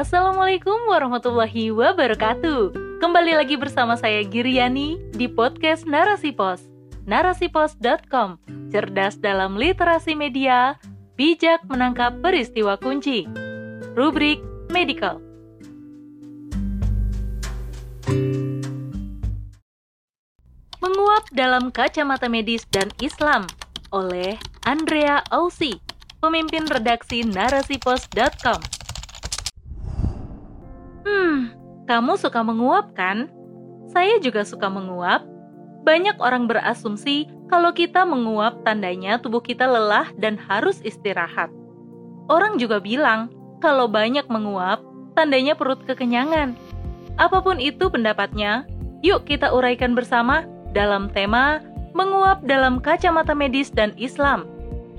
Assalamualaikum 0.00 0.88
warahmatullahi 0.88 1.68
wabarakatuh. 1.76 2.72
Kembali 3.04 3.36
lagi 3.36 3.60
bersama 3.60 4.00
saya 4.00 4.24
Giriani 4.24 4.96
di 5.12 5.28
podcast 5.28 5.84
Narasi 5.84 6.32
Pos. 6.32 6.64
Narasipos.com. 7.04 8.40
Cerdas 8.72 9.20
dalam 9.20 9.60
literasi 9.60 10.16
media, 10.16 10.80
bijak 11.20 11.60
menangkap 11.68 12.16
peristiwa 12.24 12.80
kunci. 12.80 13.28
Rubrik 13.92 14.40
Medical. 14.72 15.20
Menguap 20.80 21.28
dalam 21.36 21.68
kacamata 21.68 22.24
medis 22.32 22.64
dan 22.72 22.88
Islam 23.04 23.44
oleh 23.92 24.40
Andrea 24.64 25.20
Ausi, 25.28 25.76
pemimpin 26.24 26.64
redaksi 26.72 27.20
narasipos.com. 27.20 28.79
kamu 31.90 32.14
suka 32.14 32.46
menguap 32.46 32.94
kan? 32.94 33.26
Saya 33.90 34.22
juga 34.22 34.46
suka 34.46 34.70
menguap. 34.70 35.26
Banyak 35.82 36.22
orang 36.22 36.46
berasumsi 36.46 37.26
kalau 37.50 37.74
kita 37.74 38.06
menguap 38.06 38.62
tandanya 38.62 39.18
tubuh 39.18 39.42
kita 39.42 39.66
lelah 39.66 40.06
dan 40.22 40.38
harus 40.38 40.78
istirahat. 40.86 41.50
Orang 42.30 42.62
juga 42.62 42.78
bilang 42.78 43.26
kalau 43.58 43.90
banyak 43.90 44.22
menguap 44.30 44.78
tandanya 45.18 45.58
perut 45.58 45.82
kekenyangan. 45.82 46.54
Apa 47.18 47.42
pun 47.42 47.58
itu 47.58 47.90
pendapatnya, 47.90 48.62
yuk 49.02 49.26
kita 49.26 49.50
uraikan 49.50 49.98
bersama 49.98 50.46
dalam 50.70 51.10
tema 51.10 51.58
menguap 51.90 52.46
dalam 52.46 52.78
kacamata 52.78 53.34
medis 53.34 53.74
dan 53.74 53.90
Islam. 53.98 54.46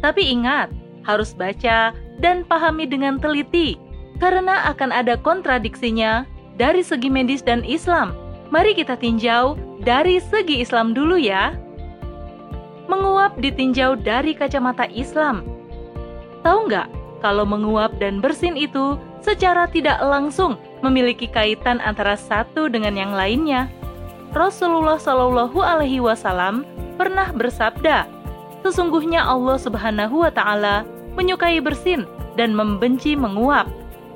Tapi 0.04 0.28
ingat, 0.28 0.68
harus 1.08 1.32
baca 1.32 1.96
dan 2.20 2.44
pahami 2.44 2.84
dengan 2.84 3.16
teliti 3.16 3.80
karena 4.20 4.68
akan 4.68 4.92
ada 4.92 5.16
kontradiksinya 5.16 6.28
dari 6.56 6.82
segi 6.82 7.08
medis 7.08 7.44
dan 7.44 7.64
Islam. 7.68 8.16
Mari 8.52 8.76
kita 8.76 9.00
tinjau 9.00 9.56
dari 9.84 10.20
segi 10.20 10.60
Islam 10.60 10.92
dulu 10.92 11.16
ya. 11.16 11.56
Menguap 12.92 13.40
ditinjau 13.40 13.96
dari 13.96 14.36
kacamata 14.36 14.88
Islam. 14.92 15.48
Tahu 16.44 16.68
nggak 16.68 16.88
kalau 17.24 17.46
menguap 17.48 17.96
dan 18.02 18.20
bersin 18.20 18.58
itu 18.58 19.00
secara 19.22 19.70
tidak 19.70 20.02
langsung 20.02 20.58
memiliki 20.82 21.30
kaitan 21.30 21.78
antara 21.80 22.18
satu 22.18 22.68
dengan 22.68 22.98
yang 22.98 23.14
lainnya? 23.14 23.70
Rasulullah 24.34 24.98
Shallallahu 24.98 25.60
Alaihi 25.62 26.02
Wasallam 26.02 26.66
pernah 26.96 27.30
bersabda, 27.36 28.08
sesungguhnya 28.66 29.22
Allah 29.22 29.60
Subhanahu 29.60 30.24
Wa 30.28 30.32
Taala 30.34 30.88
menyukai 31.16 31.60
bersin 31.60 32.08
dan 32.40 32.56
membenci 32.56 33.14
menguap. 33.14 33.68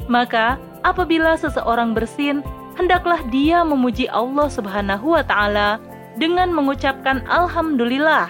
Maka, 0.07 0.55
apabila 0.85 1.33
seseorang 1.33 1.97
bersin, 1.97 2.45
hendaklah 2.77 3.19
dia 3.33 3.65
memuji 3.65 4.05
Allah 4.13 4.45
Subhanahu 4.45 5.17
wa 5.17 5.25
taala 5.25 5.81
dengan 6.21 6.53
mengucapkan 6.53 7.25
alhamdulillah 7.25 8.29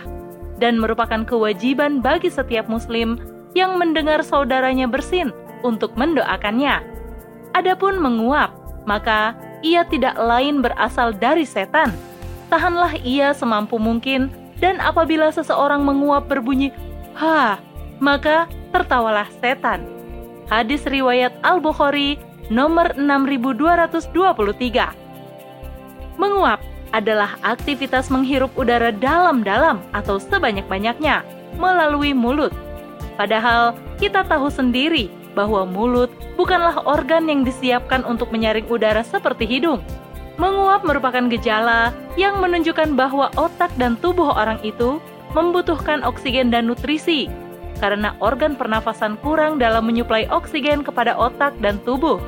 dan 0.57 0.79
merupakan 0.79 1.27
kewajiban 1.27 1.99
bagi 1.99 2.31
setiap 2.31 2.71
muslim 2.71 3.19
yang 3.51 3.75
mendengar 3.75 4.23
saudaranya 4.23 4.87
bersin 4.87 5.35
untuk 5.67 5.91
mendoakannya. 5.99 6.79
Adapun 7.51 7.99
menguap, 7.99 8.55
maka 8.87 9.35
ia 9.59 9.83
tidak 9.83 10.15
lain 10.15 10.63
berasal 10.63 11.11
dari 11.11 11.43
setan. 11.43 11.91
Tahanlah 12.47 12.95
ia 13.03 13.35
semampu 13.35 13.75
mungkin 13.75 14.31
dan 14.63 14.79
apabila 14.79 15.27
seseorang 15.33 15.83
menguap 15.83 16.31
berbunyi 16.31 16.71
ha, 17.17 17.59
maka 17.99 18.47
tertawalah 18.71 19.27
setan 19.43 19.95
Hadis 20.45 20.85
riwayat 20.85 21.33
Al-Bukhari 21.41 22.21
nomor 22.49 22.93
6223. 22.97 24.93
Menguap 26.15 26.59
adalah 26.95 27.35
aktivitas 27.43 28.07
menghirup 28.07 28.55
udara 28.55 28.91
dalam-dalam 28.95 29.83
atau 29.91 30.15
sebanyak-banyaknya 30.15 31.27
melalui 31.59 32.15
mulut. 32.15 32.55
Padahal 33.19 33.75
kita 33.99 34.23
tahu 34.23 34.47
sendiri 34.47 35.11
bahwa 35.35 35.67
mulut 35.67 36.07
bukanlah 36.39 36.79
organ 36.87 37.27
yang 37.27 37.43
disiapkan 37.43 38.07
untuk 38.07 38.31
menyaring 38.31 38.67
udara 38.71 39.03
seperti 39.03 39.43
hidung. 39.43 39.83
Menguap 40.35 40.83
merupakan 40.83 41.31
gejala 41.31 41.95
yang 42.19 42.39
menunjukkan 42.43 42.95
bahwa 42.95 43.31
otak 43.39 43.71
dan 43.79 43.95
tubuh 43.99 44.35
orang 44.35 44.59
itu 44.63 44.99
membutuhkan 45.31 46.03
oksigen 46.03 46.51
dan 46.51 46.67
nutrisi 46.71 47.27
karena 47.79 48.15
organ 48.23 48.55
pernafasan 48.55 49.19
kurang 49.19 49.59
dalam 49.59 49.83
menyuplai 49.83 50.27
oksigen 50.31 50.83
kepada 50.83 51.15
otak 51.15 51.55
dan 51.59 51.79
tubuh. 51.83 52.19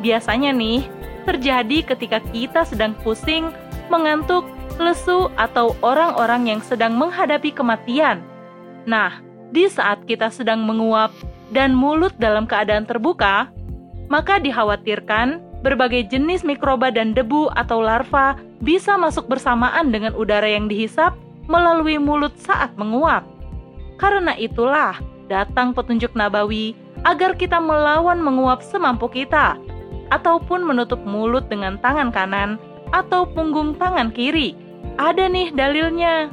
Biasanya 0.00 0.52
nih, 0.52 0.84
terjadi 1.24 1.82
ketika 1.82 2.18
kita 2.30 2.62
sedang 2.68 2.94
pusing, 3.02 3.50
mengantuk, 3.88 4.46
lesu, 4.76 5.32
atau 5.40 5.74
orang-orang 5.80 6.52
yang 6.56 6.60
sedang 6.60 6.94
menghadapi 6.94 7.50
kematian. 7.50 8.20
Nah, 8.86 9.18
di 9.50 9.66
saat 9.66 10.04
kita 10.04 10.30
sedang 10.30 10.62
menguap 10.62 11.10
dan 11.50 11.74
mulut 11.74 12.14
dalam 12.20 12.44
keadaan 12.44 12.84
terbuka, 12.84 13.50
maka 14.06 14.38
dikhawatirkan 14.38 15.42
berbagai 15.66 16.06
jenis 16.12 16.46
mikroba 16.46 16.94
dan 16.94 17.10
debu 17.10 17.50
atau 17.58 17.82
larva 17.82 18.38
bisa 18.62 18.94
masuk 18.94 19.26
bersamaan 19.26 19.90
dengan 19.90 20.14
udara 20.14 20.46
yang 20.46 20.70
dihisap 20.70 21.16
melalui 21.50 21.98
mulut 21.98 22.34
saat 22.38 22.70
menguap. 22.78 23.26
Karena 23.98 24.36
itulah 24.38 24.98
datang 25.26 25.74
petunjuk 25.74 26.14
nabawi 26.14 26.76
agar 27.02 27.34
kita 27.34 27.58
melawan 27.58 28.22
menguap 28.22 28.62
semampu 28.62 29.10
kita, 29.10 29.58
ataupun 30.14 30.62
menutup 30.62 31.00
mulut 31.02 31.46
dengan 31.50 31.78
tangan 31.80 32.14
kanan 32.14 32.60
atau 32.94 33.26
punggung 33.26 33.74
tangan 33.74 34.14
kiri. 34.14 34.54
Ada 34.96 35.26
nih 35.26 35.52
dalilnya. 35.52 36.30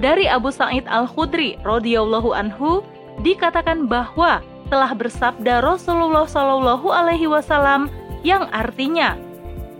Dari 0.00 0.24
Abu 0.26 0.48
Sa'id 0.48 0.88
Al-Khudri 0.88 1.60
radhiyallahu 1.60 2.32
anhu 2.32 2.80
dikatakan 3.20 3.84
bahwa 3.84 4.40
telah 4.72 4.96
bersabda 4.96 5.60
Rasulullah 5.60 6.24
Shallallahu 6.24 6.88
alaihi 6.88 7.28
wasallam 7.28 7.92
yang 8.24 8.48
artinya 8.54 9.18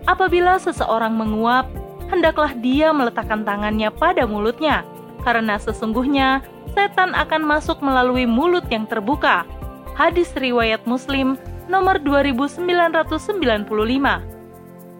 apabila 0.05 0.61
seseorang 0.61 1.15
menguap 1.15 1.69
hendaklah 2.11 2.51
dia 2.59 2.91
meletakkan 2.91 3.47
tangannya 3.47 3.89
pada 3.89 4.27
mulutnya 4.27 4.83
karena 5.23 5.57
sesungguhnya 5.57 6.43
setan 6.75 7.15
akan 7.15 7.41
masuk 7.45 7.79
melalui 7.79 8.27
mulut 8.27 8.65
yang 8.69 8.85
terbuka. 8.85 9.47
Hadis 9.95 10.31
riwayat 10.35 10.83
Muslim 10.87 11.39
nomor 11.71 12.03
2995. 12.03 13.07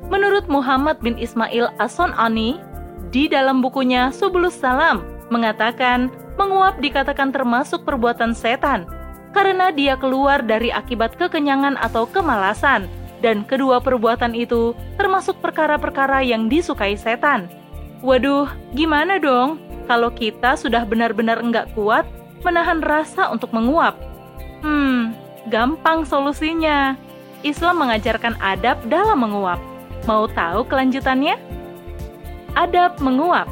Menurut 0.08 0.46
Muhammad 0.48 1.04
bin 1.04 1.20
Ismail 1.20 1.68
As-Sun'ani, 1.76 2.64
di 3.12 3.28
dalam 3.28 3.59
bukunya 3.59 4.08
Subulus 4.16 4.56
Salam 4.56 5.04
mengatakan 5.28 6.08
menguap 6.40 6.80
dikatakan 6.80 7.36
termasuk 7.36 7.84
perbuatan 7.84 8.32
setan 8.32 8.88
karena 9.36 9.68
dia 9.76 10.00
keluar 10.00 10.40
dari 10.40 10.72
akibat 10.72 11.20
kekenyangan 11.20 11.76
atau 11.80 12.08
kemalasan 12.08 12.88
dan 13.20 13.44
kedua 13.44 13.84
perbuatan 13.84 14.32
itu 14.32 14.72
termasuk 14.96 15.36
perkara-perkara 15.44 16.24
yang 16.24 16.48
disukai 16.48 16.96
setan. 16.96 17.52
Waduh, 18.00 18.48
gimana 18.74 19.20
dong? 19.20 19.72
kalau 19.92 20.14
kita 20.14 20.58
sudah 20.58 20.86
benar-benar 20.86 21.42
enggak 21.42 21.72
kuat 21.74 22.06
menahan 22.46 22.82
rasa 22.82 23.30
untuk 23.34 23.53
menguap? 23.53 23.98
Hmm, 24.62 25.00
gampang 25.50 26.06
solusinya. 26.06 26.94
Islam 27.41 27.81
mengajarkan 27.81 28.38
adab 28.38 28.78
dalam 28.85 29.25
menguap. 29.25 29.57
Mau 30.06 30.29
tahu 30.29 30.62
kelanjutannya? 30.69 31.40
Adab 32.53 33.02
menguap. 33.02 33.50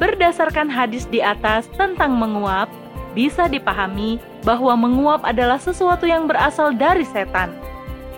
Berdasarkan 0.00 0.72
hadis 0.72 1.04
di 1.08 1.20
atas 1.20 1.68
tentang 1.76 2.16
menguap, 2.16 2.68
bisa 3.12 3.48
dipahami 3.48 4.20
bahwa 4.44 4.76
menguap 4.76 5.24
adalah 5.24 5.60
sesuatu 5.60 6.08
yang 6.08 6.24
berasal 6.24 6.72
dari 6.72 7.04
setan. 7.04 7.52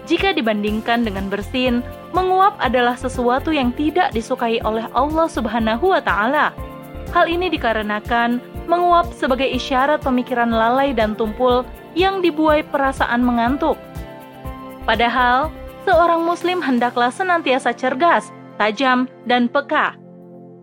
Jika 0.07 0.35
dibandingkan 0.35 1.07
dengan 1.07 1.27
bersin, 1.27 1.83
menguap 2.15 2.59
adalah 2.63 2.95
sesuatu 2.95 3.51
yang 3.51 3.75
tidak 3.75 4.15
disukai 4.15 4.59
oleh 4.63 4.87
Allah 4.95 5.27
Subhanahu 5.27 5.95
wa 5.95 6.03
taala 6.03 6.55
Hal 7.13 7.25
ini 7.25 7.49
dikarenakan 7.49 8.37
menguap 8.69 9.09
sebagai 9.17 9.49
isyarat 9.49 10.05
pemikiran 10.05 10.53
lalai 10.53 10.93
dan 10.93 11.17
tumpul 11.17 11.65
yang 11.97 12.21
dibuai 12.21 12.65
perasaan 12.67 13.25
mengantuk. 13.25 13.77
Padahal, 14.89 15.53
seorang 15.85 16.25
muslim 16.25 16.65
hendaklah 16.65 17.13
senantiasa 17.13 17.77
cergas, 17.77 18.33
tajam, 18.57 19.09
dan 19.29 19.49
peka. 19.49 19.97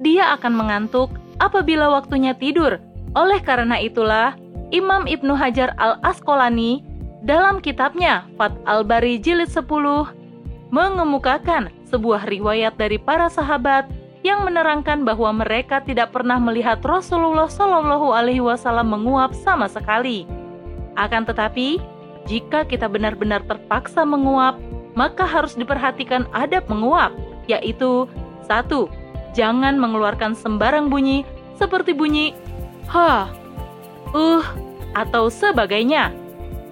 Dia 0.02 0.36
akan 0.38 0.54
mengantuk 0.58 1.14
apabila 1.40 1.90
waktunya 1.90 2.34
tidur. 2.36 2.82
Oleh 3.16 3.40
karena 3.40 3.80
itulah, 3.80 4.36
Imam 4.74 5.08
Ibnu 5.08 5.38
Hajar 5.38 5.72
Al-Asqalani 5.78 6.84
dalam 7.24 7.64
kitabnya 7.64 8.28
Fat 8.36 8.54
Al-Bari 8.68 9.22
Jilid 9.22 9.50
10 9.50 9.66
mengemukakan 10.74 11.72
sebuah 11.88 12.28
riwayat 12.28 12.76
dari 12.76 13.00
para 13.00 13.32
sahabat 13.32 13.88
yang 14.26 14.42
menerangkan 14.42 15.06
bahwa 15.06 15.46
mereka 15.46 15.80
tidak 15.86 16.10
pernah 16.10 16.42
melihat 16.42 16.82
Rasulullah 16.82 17.46
Shallallahu 17.46 18.10
Alaihi 18.10 18.42
Wasallam 18.42 18.90
menguap 18.90 19.38
sama 19.38 19.70
sekali. 19.70 20.26
Akan 20.96 21.28
tetapi, 21.28 21.80
jika 22.26 22.64
kita 22.66 22.90
benar-benar 22.90 23.44
terpaksa 23.46 24.04
menguap, 24.08 24.58
maka 24.96 25.28
harus 25.28 25.54
diperhatikan 25.54 26.26
adab 26.32 26.66
menguap, 26.72 27.12
yaitu 27.46 28.08
satu, 28.48 28.88
Jangan 29.36 29.76
mengeluarkan 29.76 30.32
sembarang 30.32 30.88
bunyi 30.88 31.28
seperti 31.60 31.92
bunyi 31.92 32.32
ha, 32.88 33.28
uh, 34.16 34.44
atau 34.96 35.28
sebagainya. 35.28 36.16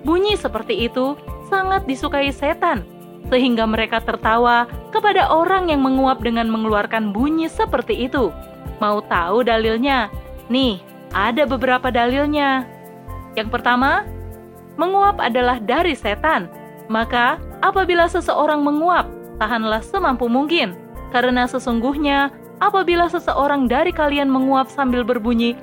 Bunyi 0.07 0.39
seperti 0.39 0.87
itu 0.87 1.19
sangat 1.51 1.83
disukai 1.83 2.31
setan, 2.31 2.87
sehingga 3.27 3.67
mereka 3.67 3.99
tertawa 3.99 4.63
kepada 4.95 5.27
orang 5.27 5.67
yang 5.75 5.83
menguap 5.83 6.23
dengan 6.23 6.47
mengeluarkan 6.47 7.11
bunyi 7.11 7.51
seperti 7.51 8.07
itu. 8.07 8.31
Mau 8.79 9.03
tahu 9.11 9.43
dalilnya? 9.43 10.07
Nih, 10.47 10.79
ada 11.11 11.43
beberapa 11.43 11.91
dalilnya. 11.91 12.63
Yang 13.33 13.49
pertama, 13.49 14.05
menguap 14.77 15.17
adalah 15.21 15.59
dari 15.61 15.95
setan. 15.97 16.49
Maka, 16.89 17.37
apabila 17.63 18.09
seseorang 18.09 18.61
menguap, 18.61 19.07
tahanlah 19.41 19.81
semampu 19.81 20.29
mungkin, 20.29 20.75
karena 21.13 21.47
sesungguhnya 21.47 22.31
apabila 22.59 23.09
seseorang 23.09 23.67
dari 23.69 23.91
kalian 23.91 24.29
menguap 24.29 24.69
sambil 24.69 25.03
berbunyi, 25.05 25.55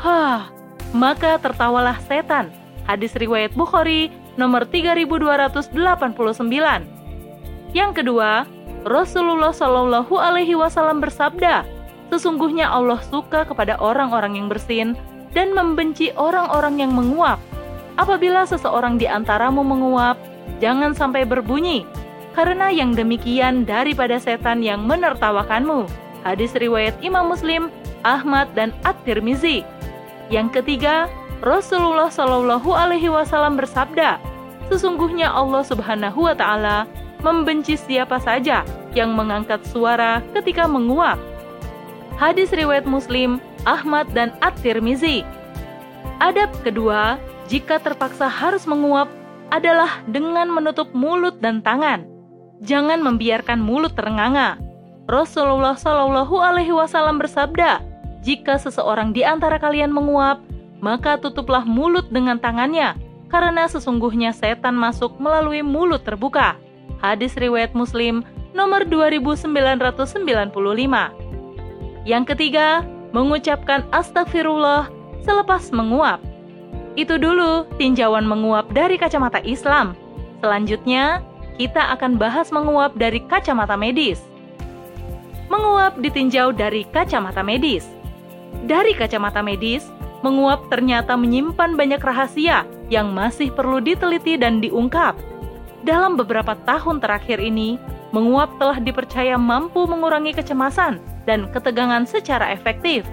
"Hah," 0.00 0.48
maka 0.94 1.38
tertawalah 1.40 1.98
setan. 2.06 2.50
Hadis 2.88 3.12
riwayat 3.18 3.52
Bukhari 3.52 4.10
nomor 4.40 4.64
3289. 4.64 6.88
Yang 7.76 7.92
kedua, 8.00 8.48
Rasulullah 8.88 9.52
Shallallahu 9.52 10.16
alaihi 10.16 10.56
wasallam 10.56 11.04
bersabda, 11.04 11.68
"Sesungguhnya 12.08 12.72
Allah 12.72 13.04
suka 13.04 13.44
kepada 13.44 13.76
orang-orang 13.76 14.40
yang 14.40 14.48
bersin 14.48 14.96
dan 15.38 15.54
membenci 15.54 16.10
orang-orang 16.18 16.82
yang 16.82 16.90
menguap." 16.90 17.38
Apabila 17.94 18.42
seseorang 18.42 18.98
di 18.98 19.06
antaramu 19.06 19.62
menguap, 19.62 20.18
jangan 20.58 20.94
sampai 20.94 21.22
berbunyi, 21.22 21.86
karena 22.34 22.70
yang 22.70 22.94
demikian 22.94 23.66
daripada 23.66 24.18
setan 24.22 24.62
yang 24.62 24.86
menertawakanmu. 24.86 25.86
Hadis 26.22 26.54
riwayat 26.54 26.94
Imam 27.02 27.30
Muslim, 27.30 27.70
Ahmad 28.06 28.50
dan 28.54 28.70
At-Tirmizi. 28.86 29.66
Yang 30.30 30.62
ketiga, 30.62 31.10
Rasulullah 31.42 32.06
Shallallahu 32.10 32.70
alaihi 32.70 33.10
wasallam 33.10 33.58
bersabda, 33.58 34.22
"Sesungguhnya 34.70 35.30
Allah 35.30 35.66
Subhanahu 35.66 36.30
wa 36.30 36.34
taala 36.38 36.86
membenci 37.22 37.74
siapa 37.74 38.22
saja 38.22 38.62
yang 38.94 39.14
mengangkat 39.18 39.62
suara 39.66 40.22
ketika 40.34 40.70
menguap." 40.70 41.18
Hadis 42.18 42.50
riwayat 42.54 42.86
Muslim, 42.86 43.42
Ahmad 43.66 44.10
dan 44.14 44.30
At-Tirmizi. 44.44 45.24
Adab 46.18 46.50
kedua, 46.66 47.16
jika 47.46 47.78
terpaksa 47.78 48.28
harus 48.28 48.66
menguap 48.68 49.08
adalah 49.48 50.04
dengan 50.10 50.52
menutup 50.52 50.92
mulut 50.92 51.40
dan 51.40 51.64
tangan. 51.64 52.04
Jangan 52.60 53.00
membiarkan 53.00 53.62
mulut 53.62 53.94
terenganga. 53.94 54.58
Rasulullah 55.08 55.78
Shallallahu 55.78 56.36
Alaihi 56.36 56.74
Wasallam 56.74 57.16
bersabda, 57.16 57.80
jika 58.20 58.60
seseorang 58.60 59.16
di 59.16 59.24
antara 59.24 59.56
kalian 59.56 59.88
menguap, 59.88 60.44
maka 60.84 61.16
tutuplah 61.16 61.64
mulut 61.64 62.12
dengan 62.12 62.36
tangannya, 62.36 62.92
karena 63.32 63.64
sesungguhnya 63.70 64.36
setan 64.36 64.76
masuk 64.76 65.16
melalui 65.16 65.64
mulut 65.64 66.04
terbuka. 66.04 66.60
Hadis 67.00 67.38
riwayat 67.38 67.72
Muslim 67.72 68.20
nomor 68.52 68.84
2995. 68.84 70.52
Yang 72.04 72.24
ketiga, 72.34 72.84
mengucapkan 73.12 73.84
astagfirullah 73.94 74.90
selepas 75.24 75.72
menguap. 75.72 76.20
Itu 76.98 77.16
dulu 77.16 77.68
tinjauan 77.78 78.26
menguap 78.26 78.74
dari 78.74 78.98
kacamata 78.98 79.38
Islam. 79.46 79.94
Selanjutnya, 80.42 81.22
kita 81.58 81.94
akan 81.94 82.18
bahas 82.18 82.50
menguap 82.50 82.94
dari 82.98 83.22
kacamata 83.26 83.78
medis. 83.78 84.22
Menguap 85.46 85.98
ditinjau 86.02 86.52
dari 86.52 86.84
kacamata 86.90 87.40
medis. 87.40 87.86
Dari 88.66 88.92
kacamata 88.94 89.40
medis, 89.40 89.86
menguap 90.26 90.66
ternyata 90.68 91.14
menyimpan 91.14 91.78
banyak 91.78 92.02
rahasia 92.02 92.66
yang 92.90 93.14
masih 93.14 93.54
perlu 93.54 93.78
diteliti 93.78 94.34
dan 94.34 94.58
diungkap. 94.58 95.14
Dalam 95.86 96.18
beberapa 96.18 96.58
tahun 96.66 96.98
terakhir 96.98 97.38
ini, 97.38 97.78
menguap 98.10 98.58
telah 98.58 98.82
dipercaya 98.82 99.38
mampu 99.38 99.86
mengurangi 99.86 100.34
kecemasan 100.34 100.98
dan 101.28 101.52
ketegangan 101.52 102.08
secara 102.08 102.48
efektif. 102.56 103.04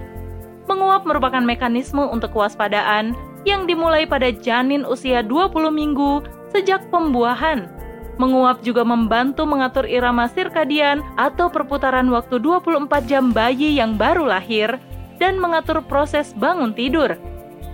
Menguap 0.71 1.03
merupakan 1.03 1.43
mekanisme 1.43 2.01
untuk 2.07 2.31
kewaspadaan 2.31 3.13
yang 3.43 3.67
dimulai 3.67 4.07
pada 4.07 4.31
janin 4.31 4.87
usia 4.87 5.21
20 5.21 5.51
minggu 5.69 6.23
sejak 6.55 6.87
pembuahan. 6.89 7.69
Menguap 8.15 8.63
juga 8.63 8.87
membantu 8.87 9.43
mengatur 9.43 9.83
irama 9.83 10.31
sirkadian 10.31 11.03
atau 11.19 11.51
perputaran 11.51 12.07
waktu 12.07 12.39
24 12.39 12.87
jam 13.11 13.35
bayi 13.35 13.75
yang 13.75 13.99
baru 13.99 14.23
lahir 14.23 14.79
dan 15.19 15.35
mengatur 15.35 15.83
proses 15.83 16.31
bangun 16.31 16.71
tidur. 16.71 17.19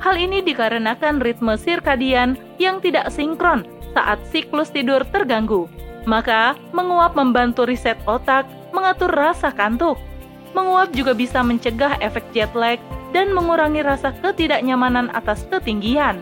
Hal 0.01 0.17
ini 0.17 0.41
dikarenakan 0.41 1.21
ritme 1.21 1.53
sirkadian 1.53 2.33
yang 2.57 2.81
tidak 2.81 3.13
sinkron 3.13 3.69
saat 3.93 4.17
siklus 4.33 4.73
tidur 4.73 5.05
terganggu. 5.13 5.69
Maka, 6.09 6.57
menguap 6.73 7.13
membantu 7.13 7.69
riset 7.69 8.01
otak, 8.09 8.49
mengatur 8.73 9.13
rasa 9.13 9.53
kantuk. 9.53 10.01
Menguap 10.51 10.91
juga 10.91 11.15
bisa 11.15 11.39
mencegah 11.39 11.95
efek 12.03 12.27
jet 12.35 12.51
lag 12.51 12.77
dan 13.15 13.31
mengurangi 13.31 13.83
rasa 13.83 14.11
ketidaknyamanan 14.19 15.11
atas 15.15 15.47
ketinggian. 15.47 16.19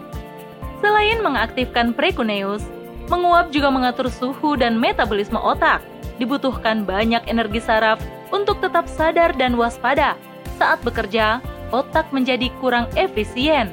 Selain 0.79 1.19
mengaktifkan 1.19 1.91
prekuneus, 1.91 2.63
menguap 3.09 3.49
juga 3.49 3.73
mengatur 3.73 4.07
suhu 4.07 4.53
dan 4.55 4.77
metabolisme 4.77 5.37
otak. 5.37 5.81
Dibutuhkan 6.21 6.83
banyak 6.83 7.23
energi 7.25 7.63
saraf 7.63 7.97
untuk 8.29 8.61
tetap 8.61 8.85
sadar 8.85 9.33
dan 9.33 9.57
waspada. 9.57 10.13
Saat 10.59 10.83
bekerja, 10.83 11.39
otak 11.73 12.11
menjadi 12.13 12.51
kurang 12.59 12.85
efisien. 12.93 13.71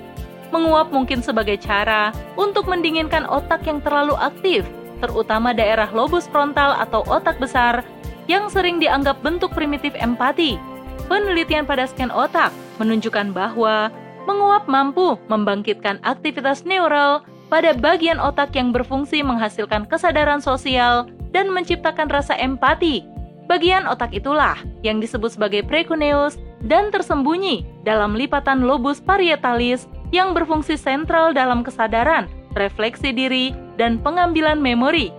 Menguap 0.55 0.94
mungkin 0.94 1.20
sebagai 1.20 1.58
cara 1.58 2.14
untuk 2.38 2.70
mendinginkan 2.70 3.26
otak 3.26 3.67
yang 3.67 3.82
terlalu 3.82 4.14
aktif, 4.14 4.62
terutama 5.03 5.50
daerah 5.50 5.91
lobus 5.91 6.31
frontal 6.31 6.79
atau 6.79 7.03
otak 7.11 7.37
besar 7.43 7.82
yang 8.26 8.50
sering 8.50 8.78
dianggap 8.82 9.19
bentuk 9.23 9.55
primitif 9.55 9.94
empati. 9.99 10.58
Penelitian 11.06 11.67
pada 11.67 11.87
scan 11.87 12.11
otak 12.11 12.50
menunjukkan 12.82 13.31
bahwa 13.31 13.91
menguap 14.27 14.67
mampu 14.67 15.15
membangkitkan 15.31 16.03
aktivitas 16.03 16.67
neural 16.67 17.22
pada 17.46 17.70
bagian 17.79 18.19
otak 18.19 18.51
yang 18.58 18.74
berfungsi 18.74 19.22
menghasilkan 19.22 19.86
kesadaran 19.86 20.43
sosial 20.43 21.06
dan 21.31 21.46
menciptakan 21.55 22.10
rasa 22.10 22.34
empati. 22.34 23.06
Bagian 23.46 23.86
otak 23.86 24.10
itulah 24.10 24.58
yang 24.82 24.98
disebut 24.98 25.39
sebagai 25.39 25.62
precuneus 25.62 26.34
dan 26.67 26.91
tersembunyi 26.91 27.62
dalam 27.86 28.19
lipatan 28.19 28.67
lobus 28.67 28.98
parietalis 28.98 29.86
yang 30.10 30.34
berfungsi 30.34 30.74
sentral 30.74 31.31
dalam 31.31 31.62
kesadaran, 31.62 32.27
refleksi 32.58 33.15
diri, 33.15 33.55
dan 33.79 34.03
pengambilan 34.03 34.58
memori. 34.58 35.15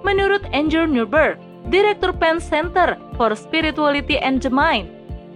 Menurut 0.00 0.40
Andrew 0.56 0.88
Newberg, 0.88 1.36
Direktur 1.68 2.16
Penn 2.16 2.40
Center 2.40 2.96
for 3.20 3.36
Spirituality 3.36 4.16
and 4.16 4.40
the 4.40 4.48
Mind, 4.48 4.88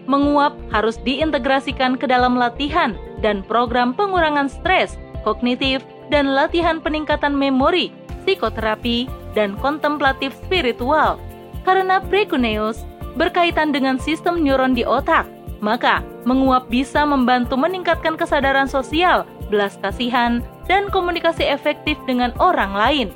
menguap 0.09 0.57
harus 0.73 0.97
diintegrasikan 1.05 2.01
ke 2.01 2.09
dalam 2.09 2.41
latihan 2.41 2.97
dan 3.21 3.45
program 3.45 3.93
pengurangan 3.93 4.49
stres, 4.49 4.97
kognitif, 5.29 5.85
dan 6.09 6.33
latihan 6.33 6.81
peningkatan 6.81 7.37
memori, 7.37 7.93
psikoterapi, 8.25 9.13
dan 9.37 9.61
kontemplatif 9.61 10.33
spiritual. 10.49 11.21
Karena 11.69 12.01
precuneus 12.01 12.83
berkaitan 13.15 13.71
dengan 13.71 14.01
sistem 14.01 14.41
neuron 14.41 14.73
di 14.73 14.89
otak, 14.89 15.29
maka 15.61 16.01
menguap 16.25 16.67
bisa 16.73 17.05
membantu 17.05 17.61
meningkatkan 17.61 18.17
kesadaran 18.17 18.67
sosial, 18.67 19.29
belas 19.53 19.77
kasihan, 19.85 20.41
dan 20.65 20.89
komunikasi 20.89 21.45
efektif 21.45 22.01
dengan 22.09 22.33
orang 22.41 22.73
lain. 22.73 23.09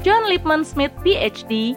John 0.00 0.26
Lipman 0.26 0.64
Smith 0.64 0.94
PhD 1.04 1.76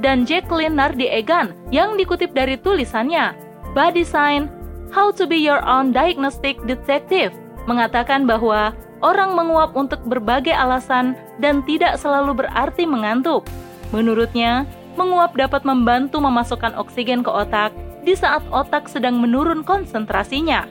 dan 0.00 0.24
Jacqueline 0.24 0.78
Nardi 0.78 1.10
Egan 1.10 1.52
yang 1.68 2.00
dikutip 2.00 2.32
dari 2.32 2.56
tulisannya 2.56 3.36
Body 3.76 4.04
Sign, 4.04 4.48
How 4.92 5.12
to 5.16 5.24
be 5.24 5.40
Your 5.40 5.64
Own 5.64 5.92
Diagnostic 5.92 6.60
Detective, 6.68 7.32
mengatakan 7.64 8.28
bahwa 8.28 8.76
orang 9.00 9.32
menguap 9.32 9.72
untuk 9.72 10.00
berbagai 10.04 10.52
alasan 10.52 11.16
dan 11.40 11.64
tidak 11.64 11.96
selalu 11.96 12.44
berarti 12.44 12.84
mengantuk. 12.84 13.48
Menurutnya, 13.92 14.64
menguap 14.96 15.32
dapat 15.36 15.64
membantu 15.64 16.20
memasukkan 16.20 16.76
oksigen 16.76 17.24
ke 17.24 17.32
otak 17.32 17.72
di 18.04 18.12
saat 18.12 18.44
otak 18.52 18.90
sedang 18.90 19.16
menurun 19.16 19.64
konsentrasinya. 19.64 20.68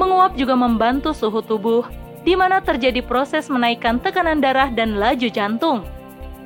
Menguap 0.00 0.32
juga 0.40 0.56
membantu 0.56 1.12
suhu 1.12 1.44
tubuh, 1.44 1.84
di 2.24 2.32
mana 2.32 2.64
terjadi 2.64 3.02
proses 3.04 3.52
menaikkan 3.52 4.00
tekanan 4.00 4.40
darah 4.40 4.72
dan 4.72 4.96
laju 4.96 5.28
jantung. 5.28 5.84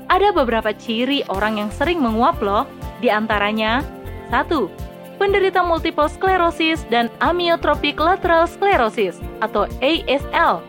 Ada 0.06 0.30
beberapa 0.30 0.70
ciri 0.70 1.26
orang 1.26 1.58
yang 1.58 1.70
sering 1.74 1.98
menguap 1.98 2.38
loh, 2.38 2.64
di 3.02 3.10
antaranya 3.10 3.82
1 4.30 4.86
penderita 5.16 5.64
multiple 5.64 6.06
sclerosis 6.06 6.84
dan 6.92 7.08
amyotrophic 7.24 7.96
lateral 7.96 8.44
sclerosis 8.44 9.18
atau 9.40 9.64
ASL. 9.80 10.60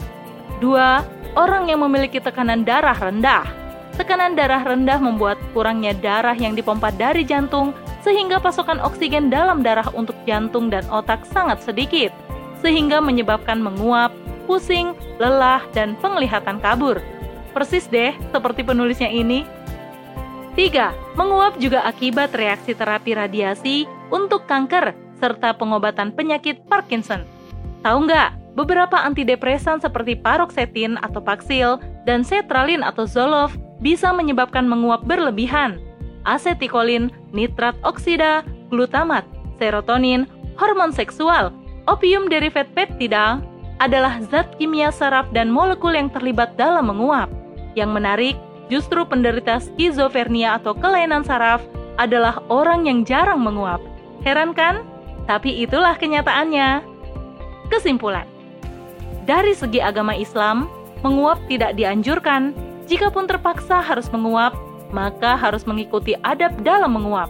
2. 0.63 1.38
orang 1.38 1.70
yang 1.70 1.84
memiliki 1.86 2.17
tekanan 2.17 2.65
darah 2.65 2.98
rendah. 2.98 3.46
Tekanan 3.94 4.34
darah 4.34 4.63
rendah 4.63 4.98
membuat 4.98 5.38
kurangnya 5.53 5.94
darah 5.94 6.34
yang 6.34 6.58
dipompa 6.58 6.89
dari 6.96 7.22
jantung 7.27 7.75
sehingga 8.01 8.39
pasokan 8.39 8.79
oksigen 8.79 9.27
dalam 9.27 9.62
darah 9.62 9.91
untuk 9.91 10.15
jantung 10.24 10.72
dan 10.72 10.88
otak 10.88 11.27
sangat 11.27 11.60
sedikit, 11.60 12.15
sehingga 12.63 13.03
menyebabkan 13.03 13.60
menguap, 13.60 14.15
pusing, 14.48 14.96
lelah, 15.20 15.60
dan 15.75 16.00
penglihatan 16.00 16.62
kabur. 16.63 17.03
Persis 17.57 17.89
deh 17.89 18.13
seperti 18.29 18.61
penulisnya 18.61 19.09
ini. 19.09 19.41
3. 20.53 21.17
Menguap 21.17 21.57
juga 21.57 21.81
akibat 21.89 22.29
reaksi 22.37 22.77
terapi 22.77 23.17
radiasi 23.17 23.89
untuk 24.13 24.45
kanker 24.45 24.93
serta 25.17 25.57
pengobatan 25.57 26.13
penyakit 26.13 26.61
Parkinson. 26.69 27.25
Tahu 27.81 28.05
nggak, 28.05 28.53
beberapa 28.53 29.01
antidepresan 29.01 29.81
seperti 29.81 30.13
paroxetin 30.13 31.01
atau 31.01 31.17
Paxil 31.17 31.81
dan 32.05 32.21
sertralin 32.21 32.85
atau 32.85 33.09
Zoloft 33.09 33.57
bisa 33.81 34.13
menyebabkan 34.13 34.69
menguap 34.69 35.01
berlebihan. 35.09 35.81
Asetikolin, 36.29 37.09
nitrat 37.33 37.73
oksida, 37.81 38.45
glutamat, 38.69 39.25
serotonin, 39.57 40.29
hormon 40.61 40.93
seksual, 40.93 41.49
opium 41.89 42.29
derivat 42.29 42.69
peptida 42.77 43.41
adalah 43.81 44.21
zat 44.29 44.45
kimia 44.61 44.93
saraf 44.93 45.25
dan 45.33 45.49
molekul 45.49 45.97
yang 45.97 46.13
terlibat 46.13 46.53
dalam 46.53 46.93
menguap. 46.93 47.33
Yang 47.77 47.91
menarik, 47.93 48.36
justru 48.74 49.05
penderita 49.05 49.62
skizofrenia 49.62 50.57
atau 50.57 50.74
kelainan 50.74 51.22
saraf 51.22 51.62
adalah 52.01 52.41
orang 52.50 52.89
yang 52.89 53.05
jarang 53.05 53.46
menguap. 53.46 53.77
Heran 54.25 54.57
kan? 54.57 54.81
Tapi 55.29 55.62
itulah 55.62 55.93
kenyataannya. 55.93 56.81
Kesimpulan. 57.69 58.25
Dari 59.29 59.53
segi 59.53 59.77
agama 59.77 60.17
Islam, 60.17 60.65
menguap 61.05 61.38
tidak 61.46 61.77
dianjurkan. 61.77 62.57
Jikapun 62.89 63.29
terpaksa 63.29 63.84
harus 63.84 64.10
menguap, 64.10 64.57
maka 64.89 65.38
harus 65.38 65.67
mengikuti 65.67 66.17
adab 66.25 66.55
dalam 66.65 66.98
menguap. 66.98 67.29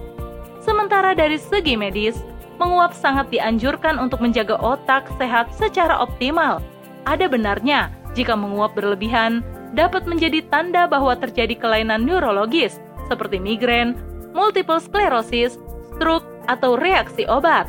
Sementara 0.63 1.11
dari 1.11 1.41
segi 1.41 1.75
medis, 1.75 2.21
menguap 2.61 2.95
sangat 2.95 3.27
dianjurkan 3.33 3.99
untuk 3.99 4.23
menjaga 4.23 4.55
otak 4.61 5.09
sehat 5.19 5.51
secara 5.51 5.97
optimal. 5.97 6.61
Ada 7.09 7.25
benarnya 7.25 7.89
jika 8.13 8.37
menguap 8.37 8.77
berlebihan 8.77 9.41
dapat 9.75 10.07
menjadi 10.07 10.43
tanda 10.47 10.87
bahwa 10.87 11.15
terjadi 11.17 11.55
kelainan 11.57 12.07
neurologis 12.07 12.79
seperti 13.07 13.39
migrain, 13.39 13.95
multiple 14.35 14.79
sclerosis, 14.79 15.55
stroke, 15.95 16.27
atau 16.47 16.79
reaksi 16.79 17.27
obat. 17.27 17.67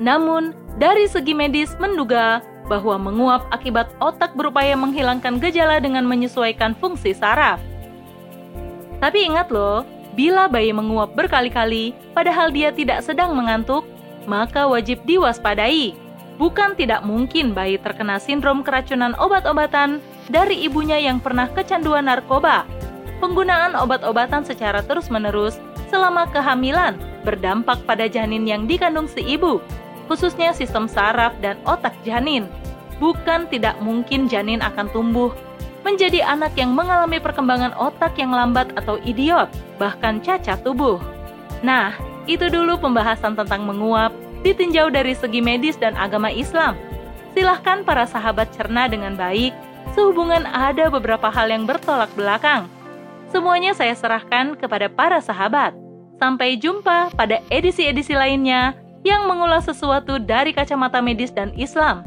Namun, 0.00 0.52
dari 0.76 1.08
segi 1.08 1.32
medis 1.32 1.72
menduga 1.80 2.44
bahwa 2.68 3.00
menguap 3.00 3.48
akibat 3.50 3.88
otak 3.98 4.36
berupaya 4.36 4.76
menghilangkan 4.76 5.40
gejala 5.40 5.80
dengan 5.80 6.04
menyesuaikan 6.04 6.76
fungsi 6.76 7.16
saraf. 7.16 7.58
Tapi 9.00 9.24
ingat 9.24 9.48
loh, 9.48 9.88
bila 10.12 10.46
bayi 10.50 10.74
menguap 10.74 11.16
berkali-kali 11.16 11.96
padahal 12.12 12.52
dia 12.52 12.74
tidak 12.74 13.00
sedang 13.06 13.32
mengantuk, 13.32 13.88
maka 14.28 14.68
wajib 14.68 15.00
diwaspadai. 15.08 15.96
Bukan 16.38 16.78
tidak 16.78 17.02
mungkin 17.02 17.50
bayi 17.50 17.80
terkena 17.82 18.22
sindrom 18.22 18.62
keracunan 18.62 19.16
obat-obatan 19.18 19.98
dari 20.28 20.64
ibunya 20.64 21.00
yang 21.00 21.18
pernah 21.18 21.48
kecanduan 21.50 22.06
narkoba. 22.06 22.64
Penggunaan 23.18 23.74
obat-obatan 23.74 24.46
secara 24.46 24.84
terus-menerus 24.84 25.58
selama 25.90 26.30
kehamilan 26.30 26.94
berdampak 27.26 27.82
pada 27.82 28.06
janin 28.06 28.46
yang 28.46 28.70
dikandung 28.70 29.10
si 29.10 29.24
ibu, 29.24 29.58
khususnya 30.06 30.54
sistem 30.54 30.86
saraf 30.86 31.34
dan 31.42 31.58
otak 31.66 31.92
janin. 32.06 32.46
Bukan 33.02 33.50
tidak 33.50 33.78
mungkin 33.82 34.30
janin 34.30 34.62
akan 34.62 34.86
tumbuh 34.94 35.34
menjadi 35.86 36.20
anak 36.26 36.52
yang 36.58 36.74
mengalami 36.74 37.16
perkembangan 37.22 37.72
otak 37.78 38.18
yang 38.18 38.34
lambat 38.34 38.68
atau 38.76 38.98
idiot, 39.06 39.48
bahkan 39.80 40.18
cacat 40.20 40.60
tubuh. 40.60 40.98
Nah, 41.62 41.94
itu 42.28 42.50
dulu 42.50 42.76
pembahasan 42.76 43.32
tentang 43.32 43.64
menguap 43.64 44.12
ditinjau 44.44 44.92
dari 44.92 45.16
segi 45.16 45.40
medis 45.40 45.80
dan 45.80 45.96
agama 45.96 46.28
Islam. 46.28 46.76
Silahkan 47.32 47.86
para 47.86 48.04
sahabat 48.04 48.50
cerna 48.52 48.90
dengan 48.90 49.14
baik, 49.14 49.54
sehubungan 49.92 50.44
ada 50.48 50.88
beberapa 50.88 51.28
hal 51.28 51.52
yang 51.52 51.64
bertolak 51.68 52.08
belakang. 52.16 52.66
Semuanya 53.28 53.76
saya 53.76 53.92
serahkan 53.92 54.56
kepada 54.56 54.88
para 54.88 55.20
sahabat. 55.20 55.76
Sampai 56.18 56.58
jumpa 56.58 57.14
pada 57.14 57.38
edisi-edisi 57.52 58.16
lainnya 58.16 58.74
yang 59.06 59.30
mengulas 59.30 59.68
sesuatu 59.68 60.18
dari 60.18 60.50
kacamata 60.50 60.98
medis 60.98 61.30
dan 61.30 61.54
Islam. 61.54 62.02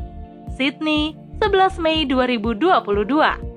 Sydney, 0.58 1.16
11 1.40 1.80
Mei 1.80 2.04
2022 2.06 3.51